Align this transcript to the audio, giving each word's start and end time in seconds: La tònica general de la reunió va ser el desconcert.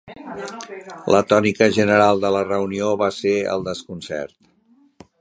La 1.15 1.19
tònica 1.33 1.69
general 1.77 2.23
de 2.25 2.33
la 2.39 2.43
reunió 2.49 2.91
va 3.05 3.13
ser 3.21 3.37
el 3.55 3.71
desconcert. 3.73 4.39